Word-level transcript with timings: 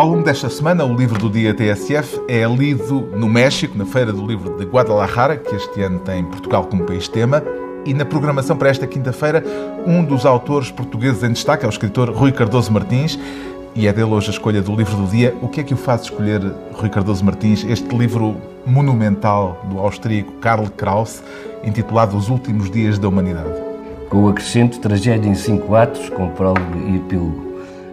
Ao 0.00 0.08
longo 0.08 0.22
desta 0.22 0.48
semana, 0.48 0.82
o 0.82 0.96
livro 0.96 1.18
do 1.18 1.28
dia 1.28 1.52
TSF 1.52 2.22
é 2.26 2.46
lido 2.46 3.10
no 3.14 3.28
México, 3.28 3.76
na 3.76 3.84
Feira 3.84 4.10
do 4.10 4.26
Livro 4.26 4.56
de 4.56 4.64
Guadalajara, 4.64 5.36
que 5.36 5.54
este 5.54 5.82
ano 5.82 5.98
tem 5.98 6.24
Portugal 6.24 6.64
como 6.64 6.84
país 6.84 7.06
tema. 7.06 7.42
E 7.84 7.92
na 7.92 8.06
programação 8.06 8.56
para 8.56 8.70
esta 8.70 8.86
quinta-feira, 8.86 9.44
um 9.86 10.02
dos 10.02 10.24
autores 10.24 10.70
portugueses 10.70 11.22
em 11.22 11.32
destaque 11.34 11.66
é 11.66 11.68
o 11.68 11.70
escritor 11.70 12.08
Rui 12.08 12.32
Cardoso 12.32 12.72
Martins. 12.72 13.18
E 13.74 13.86
é 13.86 13.92
dele 13.92 14.10
hoje 14.10 14.28
a 14.28 14.30
escolha 14.30 14.62
do 14.62 14.74
livro 14.74 14.96
do 14.96 15.06
dia. 15.06 15.36
O 15.42 15.48
que 15.48 15.60
é 15.60 15.62
que 15.62 15.74
o 15.74 15.76
faz 15.76 16.04
escolher, 16.04 16.40
Rui 16.72 16.88
Cardoso 16.88 17.22
Martins, 17.22 17.62
este 17.64 17.94
livro 17.94 18.40
monumental 18.64 19.60
do 19.66 19.80
austríaco 19.80 20.32
Karl 20.40 20.64
Kraus, 20.78 21.22
intitulado 21.62 22.16
Os 22.16 22.30
Últimos 22.30 22.70
Dias 22.70 22.98
da 22.98 23.06
Humanidade? 23.06 23.52
Com 24.08 24.24
o 24.24 24.28
acrescento 24.30 24.80
Tragédia 24.80 25.28
em 25.28 25.34
Cinco 25.34 25.74
Atos, 25.74 26.08
com 26.08 26.30
prólogo 26.30 26.88
e 26.88 26.96
epílogo. 26.96 27.49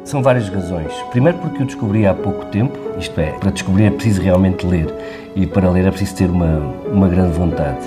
São 0.08 0.24
várias 0.24 0.48
razões. 0.48 0.94
Primeiro 1.12 1.38
porque 1.40 1.62
o 1.62 1.66
descobri 1.66 2.08
há 2.08 2.14
pouco 2.14 2.46
tempo, 2.46 2.80
isto 2.98 3.20
é, 3.20 3.32
para 3.32 3.52
descobrir 3.52 3.88
é 3.88 3.92
preciso 3.92 4.22
realmente 4.22 4.66
ler 4.66 4.88
e 5.36 5.46
para 5.46 5.70
ler 5.70 5.86
é 5.86 5.90
preciso 5.90 6.16
ter 6.16 6.30
uma, 6.30 6.60
uma 6.90 7.10
grande 7.10 7.38
vontade. 7.38 7.86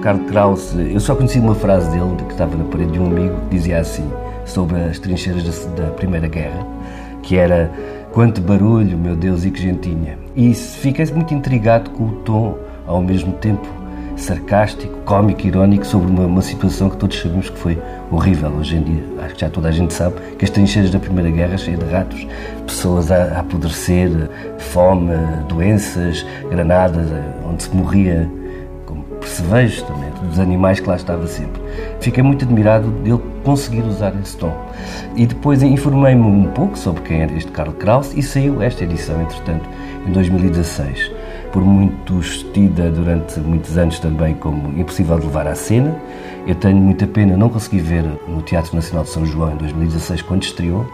Karl 0.00 0.20
Kraus, 0.28 0.72
eu 0.76 1.00
só 1.00 1.16
conheci 1.16 1.40
uma 1.40 1.56
frase 1.56 1.90
dele 1.90 2.14
que 2.24 2.30
estava 2.30 2.56
na 2.56 2.62
parede 2.62 2.92
de 2.92 3.00
um 3.00 3.06
amigo 3.06 3.34
que 3.40 3.56
dizia 3.56 3.80
assim, 3.80 4.08
sobre 4.44 4.80
as 4.80 5.00
trincheiras 5.00 5.66
da, 5.66 5.86
da 5.86 5.90
Primeira 5.90 6.28
Guerra, 6.28 6.64
que 7.20 7.36
era 7.36 7.68
quanto 8.12 8.40
barulho, 8.40 8.96
meu 8.96 9.16
Deus, 9.16 9.44
e 9.44 9.50
que 9.50 9.60
gentinha. 9.60 10.16
E 10.36 10.54
fiquei 10.54 11.04
muito 11.06 11.34
intrigado 11.34 11.90
com 11.90 12.04
o 12.04 12.12
tom, 12.24 12.56
ao 12.86 13.02
mesmo 13.02 13.32
tempo 13.32 13.66
sarcástico, 14.16 14.96
cómico, 15.04 15.46
irónico 15.46 15.86
sobre 15.86 16.10
uma, 16.10 16.26
uma, 16.26 16.42
situação 16.42 16.88
que 16.88 16.96
todos 16.96 17.20
sabemos 17.20 17.50
que 17.50 17.58
foi 17.58 17.78
horrível 18.10 18.50
hoje 18.50 18.76
em 18.76 18.82
dia. 18.82 19.04
Acho 19.22 19.34
que 19.34 19.40
já 19.42 19.50
toda 19.50 19.68
a 19.68 19.72
gente 19.72 19.92
sabe 19.92 20.16
que 20.38 20.44
as 20.44 20.50
trincheiras 20.50 20.90
da 20.90 20.98
Primeira 20.98 21.30
Guerra, 21.30 21.56
cheias 21.58 21.78
de 21.78 21.86
ratos, 21.86 22.26
pessoas 22.66 23.10
a, 23.10 23.36
a 23.36 23.40
apodrecer, 23.40 24.10
fome, 24.58 25.12
doenças, 25.48 26.24
granadas, 26.50 27.06
onde 27.48 27.62
se 27.62 27.74
morria 27.74 28.28
como 28.86 29.02
percevejos 29.02 29.82
também, 29.82 30.10
dos 30.28 30.38
animais 30.38 30.80
que 30.80 30.88
lá 30.88 30.96
estava 30.96 31.26
sempre. 31.26 31.60
Fiquei 32.00 32.22
muito 32.22 32.44
admirado 32.44 32.90
dele 33.02 33.20
conseguir 33.44 33.82
usar 33.82 34.14
esse 34.20 34.36
tom. 34.36 34.52
E 35.14 35.26
depois 35.26 35.62
informei-me 35.62 36.22
um 36.22 36.46
pouco 36.48 36.76
sobre 36.78 37.02
quem 37.02 37.22
era 37.22 37.32
este 37.34 37.52
Karl 37.52 37.72
Kraus 37.72 38.14
e 38.14 38.22
saiu 38.22 38.62
esta 38.62 38.82
edição, 38.82 39.20
entretanto, 39.20 39.68
em 40.06 40.12
2016 40.12 41.25
por 41.52 41.62
muitos 41.64 42.44
tida 42.52 42.90
durante 42.90 43.40
muitos 43.40 43.76
anos 43.76 43.98
também 43.98 44.34
como 44.34 44.78
impossível 44.78 45.18
de 45.18 45.26
levar 45.26 45.46
à 45.46 45.54
cena. 45.54 45.96
Eu 46.46 46.54
tenho 46.54 46.76
muita 46.76 47.06
pena 47.06 47.36
não 47.36 47.48
conseguir 47.48 47.80
ver 47.80 48.04
no 48.28 48.42
Teatro 48.42 48.74
Nacional 48.74 49.04
de 49.04 49.10
São 49.10 49.26
João 49.26 49.52
em 49.52 49.56
2016 49.56 50.22
quando 50.22 50.42
estreou 50.42 50.86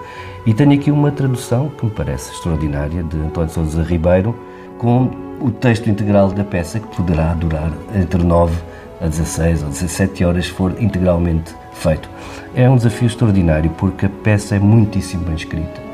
e 0.47 0.55
tenho 0.55 0.73
aqui 0.73 0.91
uma 0.91 1.11
tradução 1.11 1.69
que 1.69 1.85
me 1.85 1.91
parece 1.91 2.33
extraordinária 2.33 3.03
de 3.03 3.17
António 3.19 3.51
Sousa 3.51 3.83
Ribeiro 3.83 4.35
com 4.79 5.11
o 5.41 5.51
texto 5.51 5.91
integral 5.91 6.31
da 6.31 6.45
peça 6.45 6.81
que 6.81 6.97
poderá 6.97 7.35
durar 7.35 7.73
entre 7.95 8.23
9 8.23 8.55
a 9.01 9.07
16 9.07 9.63
ou 9.63 9.69
17 9.69 10.25
horas 10.25 10.47
se 10.47 10.53
for 10.53 10.75
integralmente 10.81 11.55
feito. 11.73 12.09
É 12.55 12.69
um 12.69 12.77
desafio 12.77 13.07
extraordinário 13.07 13.71
porque 13.71 14.07
a 14.07 14.11
peça 14.11 14.57
é 14.57 14.59
muitíssimo 14.59 15.25
bem 15.25 15.35
escrita 15.35 15.92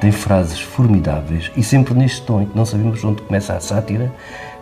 tem 0.00 0.12
frases 0.12 0.60
formidáveis 0.60 1.50
e 1.56 1.62
sempre 1.62 1.94
neste 1.94 2.22
tom 2.22 2.42
em 2.42 2.46
que 2.46 2.56
não 2.56 2.64
sabemos 2.64 3.02
onde 3.04 3.22
começa 3.22 3.54
a 3.54 3.60
sátira. 3.60 4.12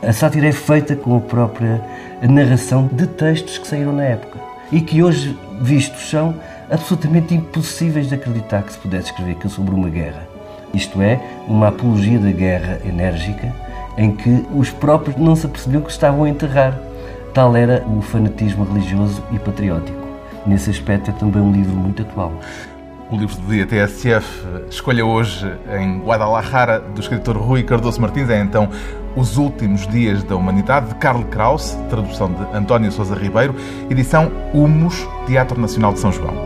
A 0.03 0.12
sátira 0.12 0.48
é 0.48 0.53
feita 0.53 0.97
com 0.97 1.17
a 1.17 1.20
própria 1.20 1.83
narração 2.23 2.89
de 2.91 3.06
textos 3.06 3.59
que 3.59 3.67
saíram 3.67 3.92
na 3.92 4.05
época 4.05 4.39
e 4.73 4.81
que 4.81 5.03
hoje, 5.03 5.39
vistos, 5.61 6.09
são 6.11 6.34
absolutamente 6.70 7.34
impossíveis 7.34 8.09
de 8.09 8.14
acreditar 8.14 8.62
que 8.62 8.73
se 8.73 8.79
pudesse 8.79 9.11
escrever 9.11 9.33
aquilo 9.33 9.51
sobre 9.51 9.75
uma 9.75 9.89
guerra. 9.89 10.27
Isto 10.75 11.01
é, 11.01 11.20
uma 11.47 11.69
apologia 11.69 12.19
da 12.19 12.31
guerra 12.31 12.81
enérgica 12.84 13.53
em 13.97 14.14
que 14.14 14.45
os 14.55 14.70
próprios 14.70 15.17
não 15.17 15.37
se 15.37 15.47
apercebiam 15.47 15.83
que 15.83 15.91
estavam 15.91 16.25
a 16.25 16.29
enterrar. 16.29 16.79
Tal 17.33 17.55
era 17.55 17.85
o 17.86 18.02
fanatismo 18.02 18.64
religioso 18.64 19.23
e 19.33 19.39
patriótico. 19.39 20.07
Nesse 20.46 20.70
aspecto 20.70 21.11
é 21.11 21.14
também 21.14 21.42
um 21.42 21.52
livro 21.52 21.75
muito 21.75 22.02
atual. 22.02 22.33
O 23.08 23.17
livro 23.17 23.36
do 23.36 23.52
dia 23.52 23.64
TSF 23.64 24.27
escolha 24.68 25.06
hoje 25.06 25.46
em 25.78 26.00
Guadalajara, 26.00 26.80
do 26.80 27.00
escritor 27.00 27.36
Rui 27.36 27.62
Cardoso 27.62 28.00
Martins, 28.00 28.28
é 28.28 28.40
então 28.40 28.68
Os 29.14 29.36
Últimos 29.36 29.86
Dias 29.86 30.24
da 30.24 30.34
Humanidade, 30.34 30.89
de 30.89 30.94
Karl 30.96 31.22
Kraus, 31.24 31.78
tradução 31.89 32.33
de 32.33 32.42
António 32.56 32.90
Sousa 32.90 33.14
Ribeiro, 33.14 33.55
edição 33.89 34.33
Humus, 34.52 35.06
Teatro 35.24 35.61
Nacional 35.61 35.92
de 35.92 36.00
São 36.00 36.11
João. 36.11 36.45